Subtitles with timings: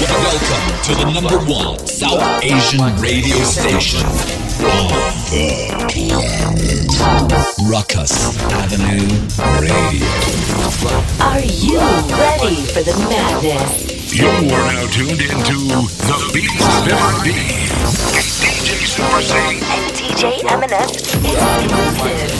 [0.00, 4.88] Welcome to the number one South Asian radio station on
[5.28, 6.88] the planet.
[7.68, 9.04] Ruckus Avenue
[9.60, 10.08] Radio.
[11.20, 11.78] Are you
[12.16, 14.16] ready for the madness?
[14.16, 17.36] You are now tuned into the Beats of MRB.
[18.40, 19.34] DJ Super C.
[19.36, 22.39] And DJ M&S exclusive.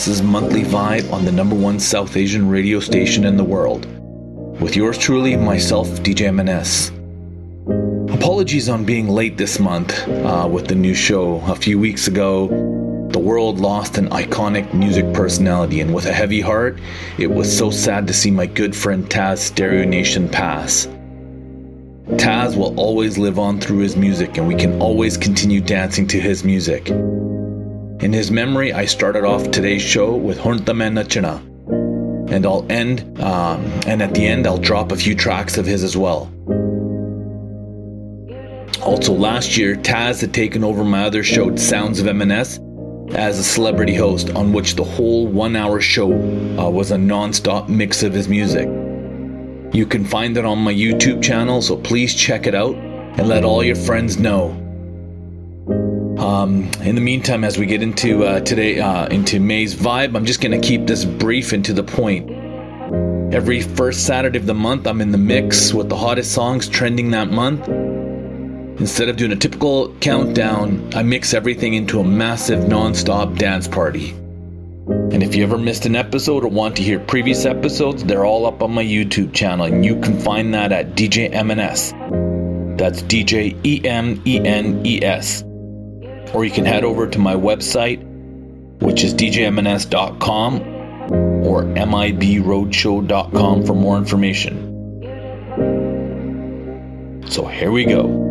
[0.00, 3.84] M&S's Monthly Vibe on the number one South Asian radio station in the world.
[4.58, 6.90] With yours truly, myself, DJ M&S.
[8.10, 11.42] Apologies on being late this month uh, with the new show.
[11.48, 12.48] A few weeks ago,
[13.12, 16.80] the world lost an iconic music personality, and with a heavy heart,
[17.18, 20.86] it was so sad to see my good friend Taz Stereo Nation pass.
[22.16, 26.18] Taz will always live on through his music, and we can always continue dancing to
[26.18, 26.90] his music.
[28.00, 31.38] In his memory, I started off today's show with Horntame Nachana,
[32.32, 35.84] and I'll end, um, and at the end, I'll drop a few tracks of his
[35.84, 36.32] as well.
[38.80, 42.58] Also, last year, Taz had taken over my other show, Sounds of M&S,
[43.14, 46.10] as a celebrity host, on which the whole one-hour show
[46.58, 48.66] uh, was a non-stop mix of his music.
[49.74, 53.44] You can find it on my YouTube channel, so please check it out and let
[53.44, 54.69] all your friends know.
[56.20, 60.26] Um, in the meantime, as we get into uh, today uh, into May's vibe, I'm
[60.26, 62.30] just to keep this brief and to the point.
[63.34, 67.12] Every first Saturday of the month, I'm in the mix with the hottest songs trending
[67.12, 67.66] that month.
[68.78, 74.10] Instead of doing a typical countdown, I mix everything into a massive non-stop dance party.
[74.10, 78.44] And if you ever missed an episode or want to hear previous episodes, they're all
[78.44, 81.92] up on my YouTube channel, and you can find that at DJ M&S.
[82.78, 85.44] That's DJ E M E N E S
[86.32, 88.02] or you can head over to my website,
[88.80, 90.62] which is djmns.com
[91.44, 94.68] or mibroadshow.com for more information.
[97.28, 98.30] So here we go.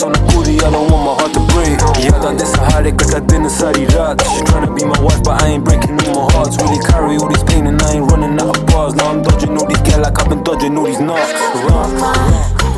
[0.00, 1.76] Cause on the booty, I don't want my heart to break.
[2.00, 5.62] Yadan desa hare kata dena sari rat She tryna be my wife but I ain't
[5.62, 6.56] breaking no more hearts.
[6.56, 8.94] Really carry all this pain and I ain't running out of bars.
[8.94, 11.32] Now I'm dodging all these get like I've been dodging all these knots
[11.68, 12.69] run.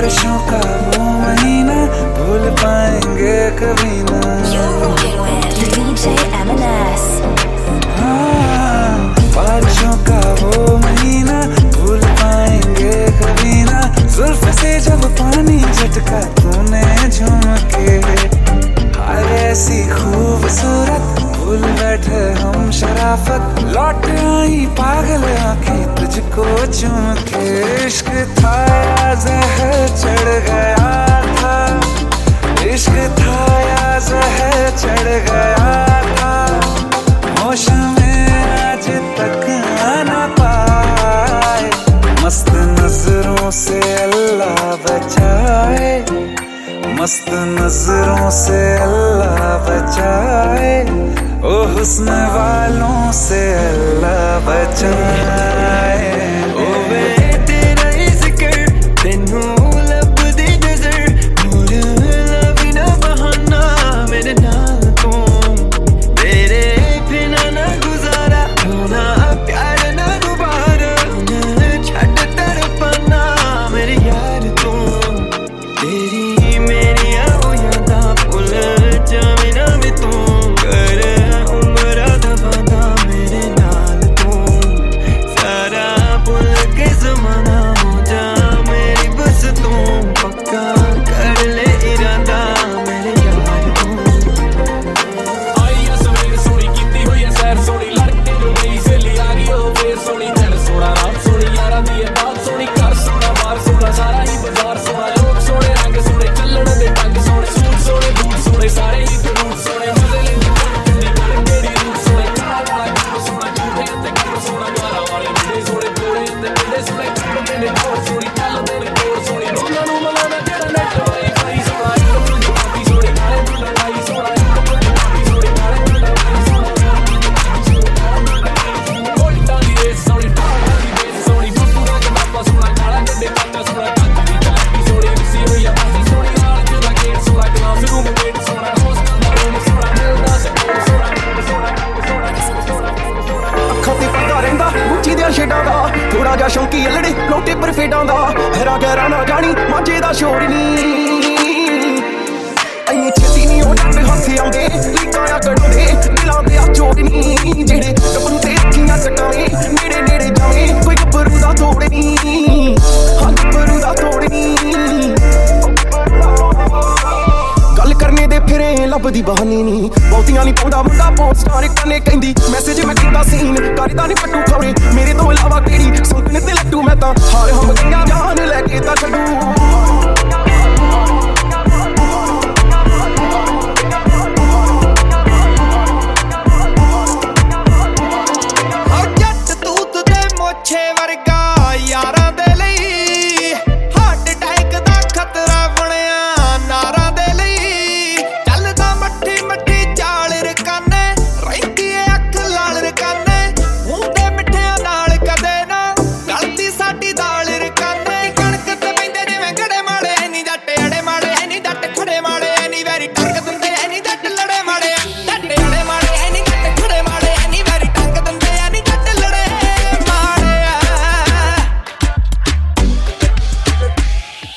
[0.00, 1.78] بارشوں کا وہ مہینہ
[2.14, 3.97] بھول پائیں گے کبھی
[47.08, 50.72] مست نظروں سے اللہ بچائے
[51.42, 56.27] او حسن والوں سے اللہ بچائے۔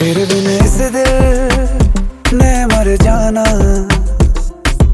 [0.02, 3.44] تیرے بن اس دل نے مر جانا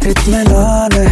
[0.02, 1.07] اتنا نہ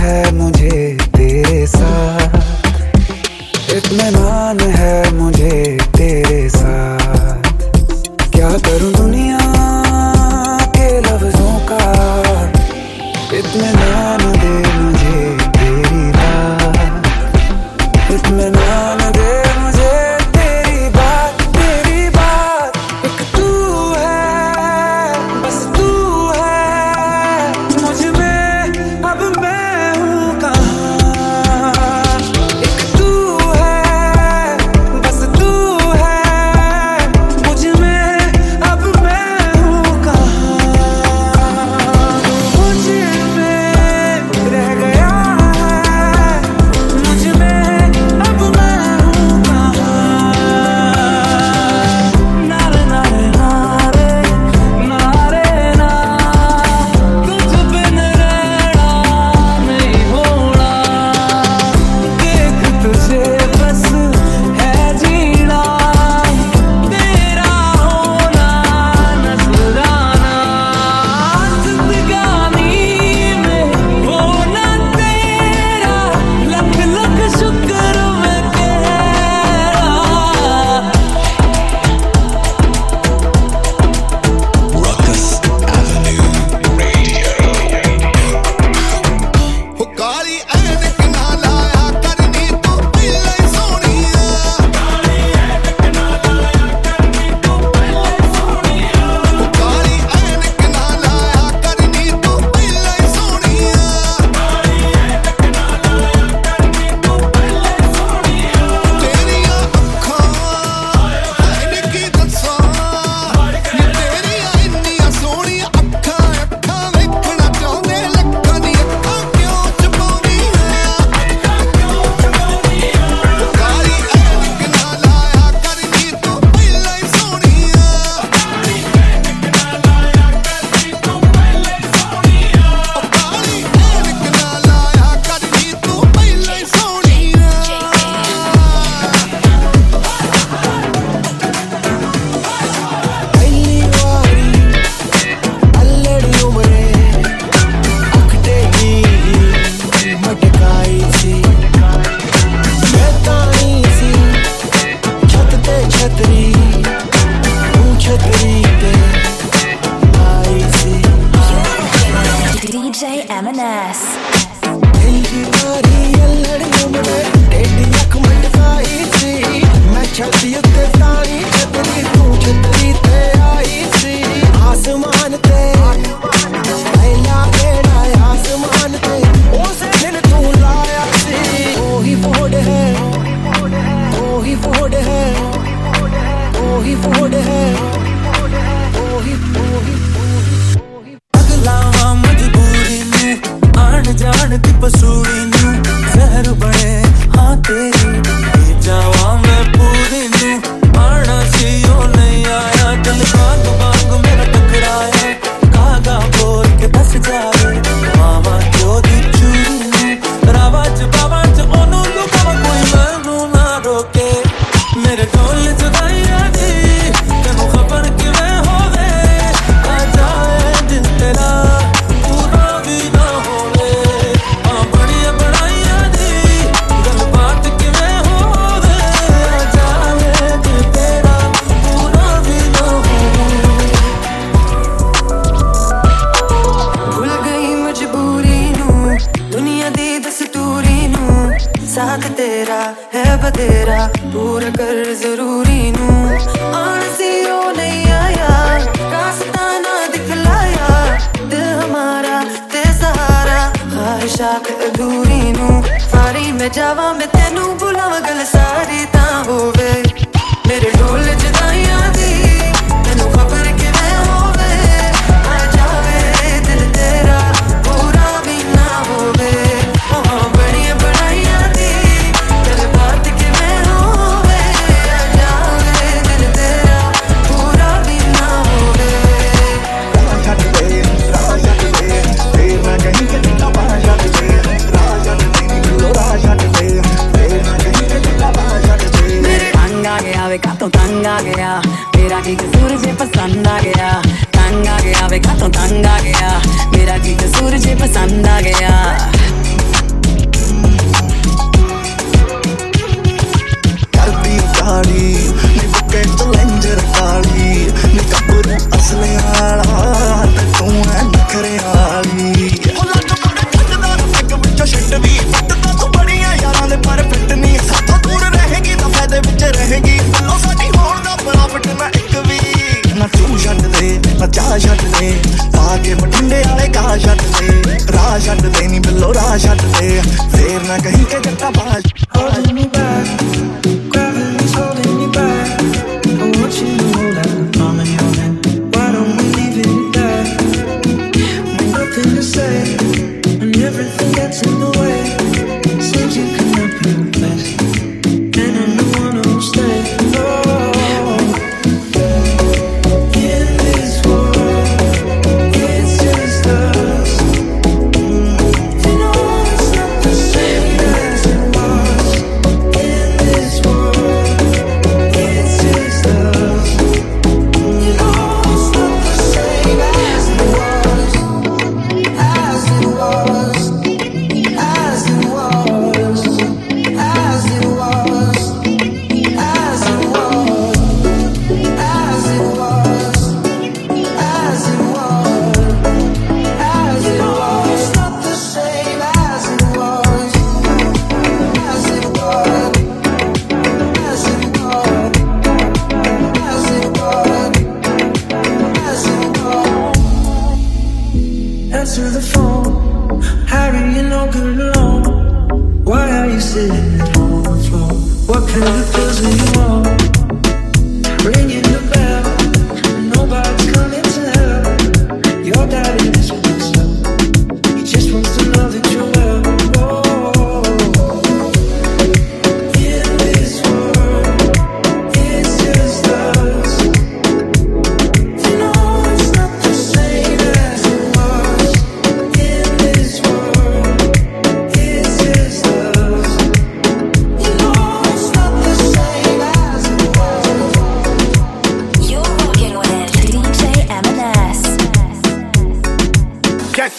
[330.87, 333.04] کہیں کے جتا باز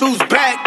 [0.01, 0.66] who's back?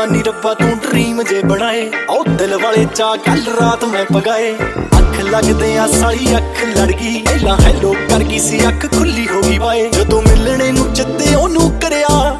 [0.00, 4.52] ਮਿਹਰਬਾਨੀ ਰੱਬਾ ਤੂੰ ਡ੍ਰੀਮ ਜੇ ਬਣਾਏ। ਉਹ ਦਿਲ ਵਾਲੇ ਚਾ ਕੱਲ ਰਾਤ ਮੈਂ ਪਗਾਏ।
[4.98, 9.40] ਅੱਖ ਲੱਗਦੇ ਆ ਸਾਲੀ, ਅੱਖ ਲੜ ਗਈ। ਪਹਿਲਾਂ ਹੈਲੋ ਕਰ ਗਈ ਸੀ, ਅੱਖ ਖੁੱਲੀ ਹੋ
[9.40, 12.38] ਗਈ ਬਾਏ। ਜਦੋਂ ਮਿਲਣੇ ਨੂੰ ਚਿੱਤੇ ਉਹਨੂੰ ਕਰਿਆ।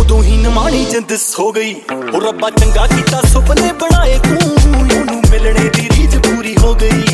[0.00, 1.74] ਉਦੋਂ ਹੀ ਨਮਾਣੀ ਜਿੰਦ ਸੋ ਗਈ।
[2.14, 4.52] ਉਹ ਰੱਬਾ ਚੰਗਾ ਕੀਤਾ, ਸੁਪਨੇ ਬਣਾਏ ਤੂੰ।
[4.98, 7.04] ਉਹਨੂੰ ਮਿਲਣੇ ਦੀ ਰੀਝ ਪੂਰੀ ਹੋ ਗਈ।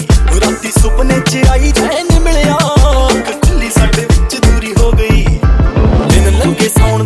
[0.40, 2.58] ਰਾਤੀ ਸੁਪਨੇ ਚ ਆਈ ਚੈਨ ਮਿਲਿਆ।
[3.18, 5.26] ਅੱਖ ਖੁੱਲੀ ਸਾਡੇ ਵਿੱਚ ਦੂਰੀ ਹੋ ਗਈ।
[6.10, 7.04] ਦਿਨ ਲੰਗੇ ਸੌਣ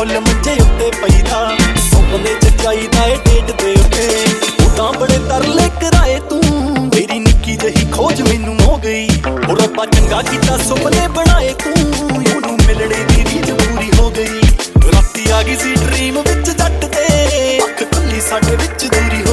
[0.00, 1.56] ਫੁੱਲ ਮੰਜੇ ਉੱਤੇ ਪਈਦਾ।
[1.90, 4.26] ਸੁਪਨੇ ਚ ਚਾਹੀਦਾ ਏ ਡੇਟ ਦੇ ਉੱਤੇ।
[4.64, 6.40] ਉਦਾਂ ਬੜੇ ਤਰਲੇ ਕਰਾਏ ਤੂੰ।
[6.86, 9.08] ਮੇਰੀ ਨਿੱਕੀ ਜਹੀ ਖੋਜ ਮੈਨੂੰ ਹੋ ਗਈ।
[9.48, 11.92] ਉਹ ਰੱਬਾ ਚੰਗਾ ਕੀਤਾ ਸੁਪਨੇ ਬਣਾਏ ਤੂੰ।
[12.34, 14.40] ਉਹਨੂੰ ਮਿਲਣੇ ਦੀ ਰੀਝ ਪੂਰੀ ਹੋ ਗਈ।
[14.94, 17.06] ਰਾਤੀ ਆ ਗਈ ਸੀ ਡ੍ਰੀਮ ਵਿੱਚ ਜੱਟ ਤੇ।
[17.58, 19.29] ਅੱਖ ਖੁੱਲੀ ਸਾਡੇ ਵਿੱਚ ਦੂਰੀ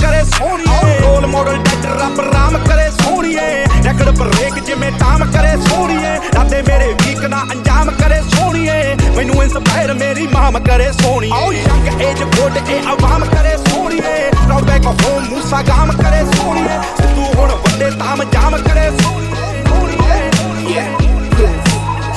[0.00, 6.16] ਕਰੇ ਸੋਹਣੀਏ। ਰੋਲ ਮਾਡਲ ਡੱਟ ਰੱਬ ਰਾਮ ਕਰੇ ਸੋਹਣੀਏ। ਰੈਕਡ ਬ੍ਰੇਕ ਜਿਵੇਂ ਟਾਮ ਕਰੇ ਸੋਹਣੀਏ।
[6.34, 12.00] ਰਾਤੇ ਮੇਰੇ ਵੀਕ ਨਾ ਅੰਜਾਮ ਕਰੇ ਸੋਹਣੀਏ। ਮੈਨੂੰ ਇਨਸਪਾਇਰ ਮੇਰੀ ਮਾਮ ਕਰੇ ਸੋਹਣੀਏ। ਆਓ ਯੰਗ
[12.02, 17.50] ਏਜ ਵੋਟ ਏ ਆਵਾਮ ਕਰੇ ਸੋਹਣੀਏ। ਪ੍ਰਾਊਡ ਬੈਕ ਹੋਮ ਮੂਸਾ ਗਾਮ ਕਰੇ ਸੋਹਣੀਏ। ਸਿੱਧੂ ਹੁਣ
[17.50, 19.28] ਵੱਡੇ ਤਾਮ ਜਾਮ ਕਰੇ ਸੋਹਣੀਏ।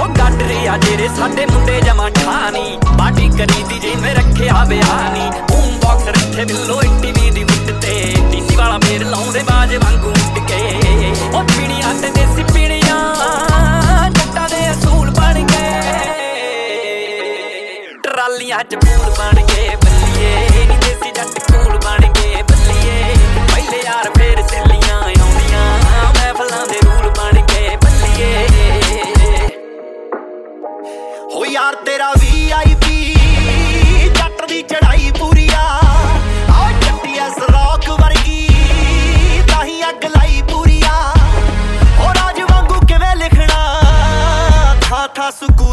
[0.01, 5.77] ਉਹ ਗੱਡ ਰਿਆ ਜਿਹੜੇ ਸਾਡੇ ਮੁੰਡੇ ਜਮਾ ਠਾਨੀ ਪਾਰਟੀ ਕਰੀ ਦੀ ਜਿਵੇਂ ਰੱਖਿਆ ਬਿਆਨੀ। ਬੂਮ
[5.83, 6.81] ਬਾਕਸ ਰੱਖੇ ਬਿੱਲੋ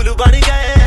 [0.01, 0.80] फूल बढ़ गए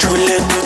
[0.00, 0.59] truly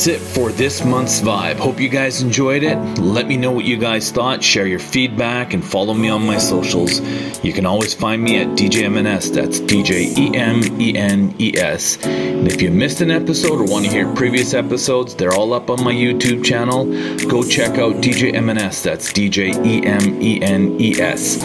[0.00, 1.56] that's it for this month's vibe.
[1.56, 2.78] Hope you guys enjoyed it.
[2.98, 4.42] Let me know what you guys thought.
[4.42, 7.00] Share your feedback and follow me on my socials.
[7.44, 9.34] You can always find me at DJMNS.
[9.34, 11.98] That's DJ E M E N E S.
[12.02, 15.68] And if you missed an episode or want to hear previous episodes, they're all up
[15.68, 16.86] on my YouTube channel.
[17.28, 18.82] Go check out DJMNS.
[18.82, 21.44] That's DJ E M E N E S.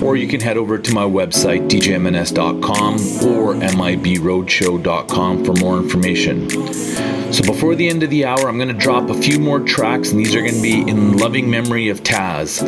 [0.00, 2.94] Or you can head over to my website, DJMNS.com
[3.26, 7.25] or MIBRoadshow.com for more information.
[7.36, 10.10] So before the end of the hour, I'm going to drop a few more tracks,
[10.10, 12.60] and these are going to be in loving memory of Taz.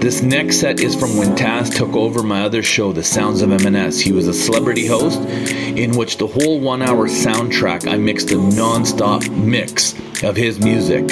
[0.00, 3.50] This next set is from when Taz took over my other show, The Sounds of
[3.50, 4.00] MNS.
[4.00, 9.28] He was a celebrity host, in which the whole one-hour soundtrack I mixed a non-stop
[9.30, 11.10] mix of his music.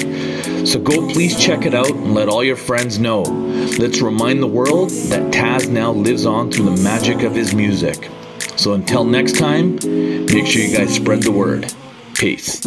[0.65, 3.23] So go please check it out and let all your friends know.
[3.81, 8.09] Let's remind the world that Taz now lives on through the magic of his music.
[8.55, 11.75] So until next time, make sure you guys spread the word.
[12.15, 12.61] Peace.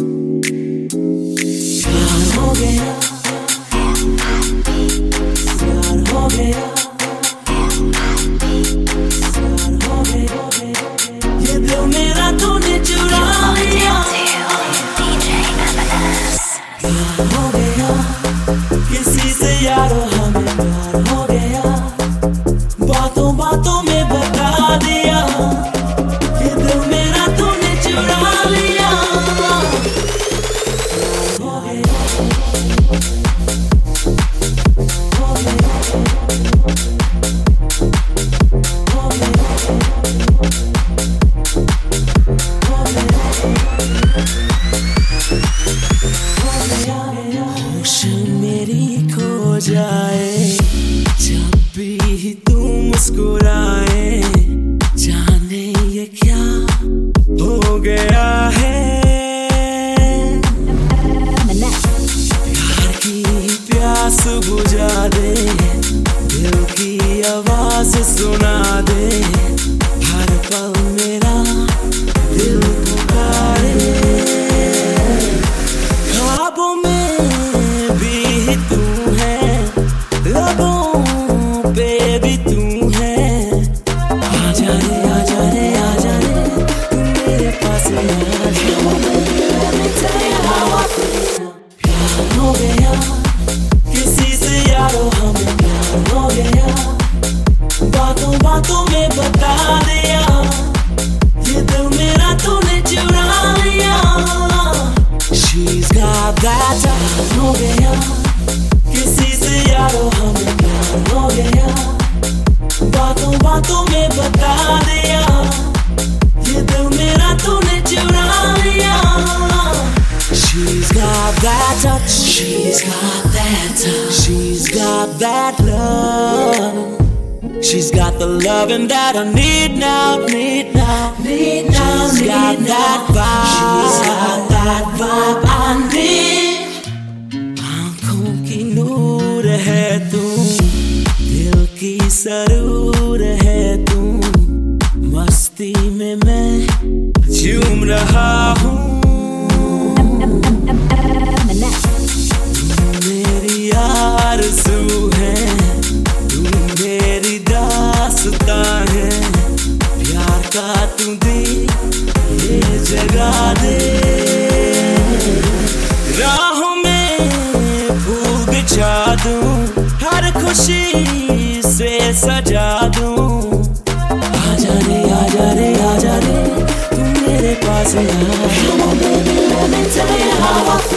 [177.86, 180.95] say, Come on, baby, let me tell you how I feel.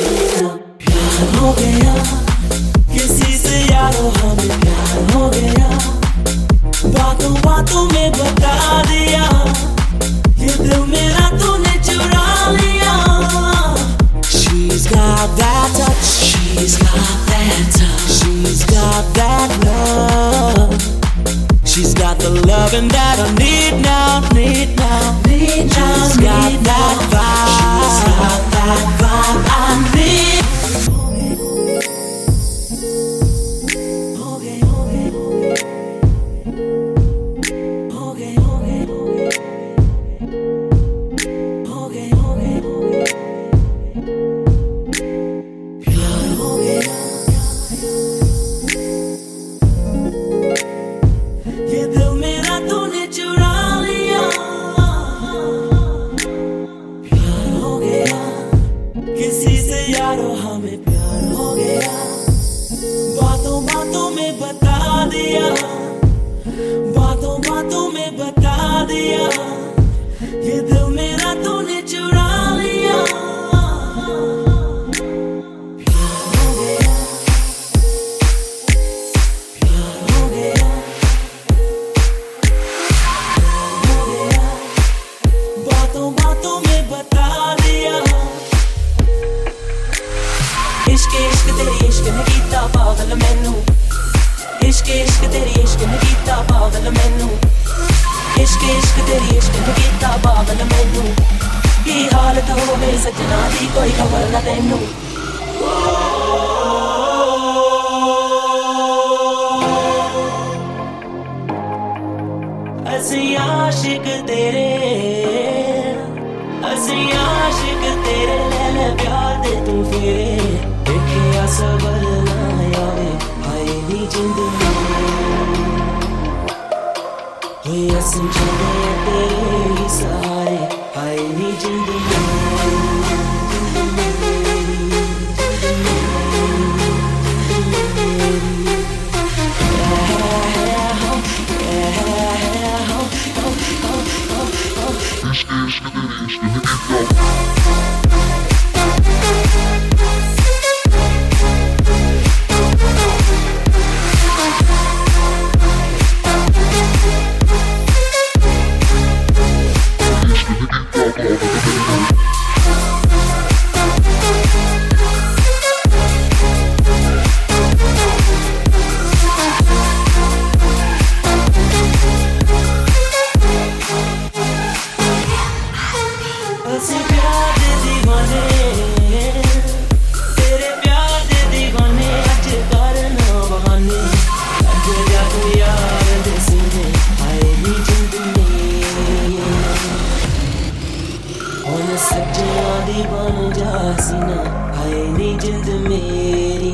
[193.68, 194.42] ਬਣ ਜਾ ਸੀਨਾ
[194.74, 196.70] ਹਾਏ ਨੀ ਜਿੰਦ ਮੇਰੀ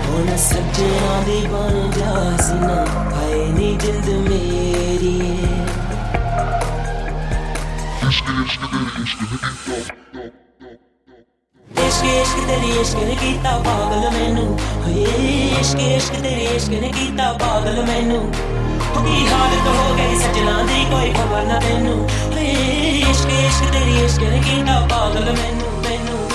[0.00, 2.74] ਹੁਣ ਸੱਜਣਾ ਦੀ ਬਣ ਜਾ ਸੀਨਾ
[3.12, 5.12] ਹਾਏ ਨੀ ਜਿੰਦ ਮੇਰੀ
[11.78, 15.04] ਇਸ਼ਕ ਇਸ਼ਕ ਤੇਰੀ ਇਸ਼ਕ ਨੇ ਕੀਤਾ ਪਾਗਲ ਮੈਨੂੰ ਹੋਏ
[15.60, 18.22] ਇਸ਼ਕ ਇਸ਼ਕ ਤੇਰੀ ਇਸ਼ਕ ਨੇ ਕੀਤਾ ਪਾਗਲ ਮੈਨੂੰ
[18.96, 22.52] ਹੋ ਕੀ ਹਾਲਤ ਹੋ ਗਈ ਸਜਣਾ ਦੀ ਕੋਈ ਖਬਰ ਨਾ ਤੈਨੂੰ ਹੋਏ
[23.10, 26.28] ਇਸ਼ਕ ਇਸ਼ਕ ਤੇਰੀ ਇਸ਼ਕ ਨੇ ਕੀਤਾ ਪਾਗਲ ਮੈਨੂੰ ਮੈਨੂੰ ਮੈਨੂੰ।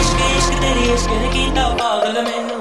[0.00, 2.51] ਇਸ਼ਕ ਇਸ਼ਕ ਤੇਰੀ ਇਸ਼ਕ ਨੇ ਕੀਤਾ ਪਾਗਲ ਮੈਨੂੰ ਮੈਨੂੰ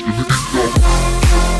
[0.00, 1.57] Christian,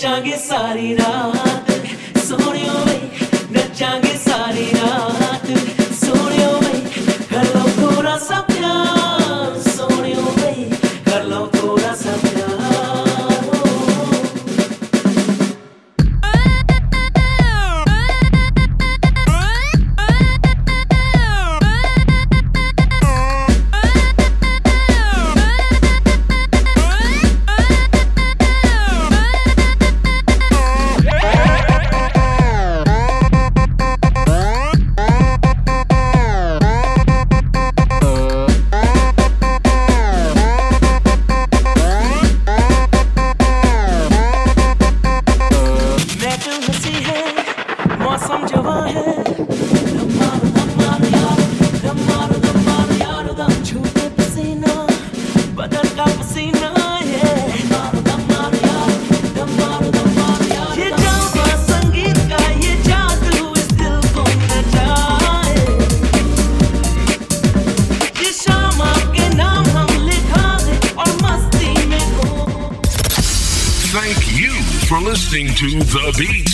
[0.00, 1.70] نچاں گے ساری رات
[2.26, 2.98] سونے بھائی
[3.54, 5.46] نچاں گے ساری رات
[6.00, 6.39] سونے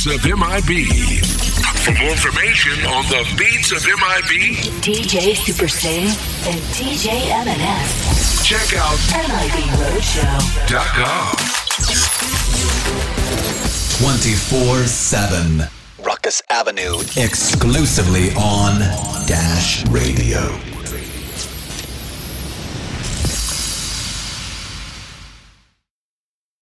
[0.07, 0.70] Beats of MIB.
[1.82, 8.44] For more information on The Beats of MIB, DJ Super Sing and DJ MNS.
[8.44, 10.38] check out MIB Roadshow.
[10.94, 11.36] .com.
[14.07, 15.68] 24 7.
[16.04, 17.00] Ruckus Avenue.
[17.16, 18.78] Exclusively on
[19.26, 20.76] Dash Radio.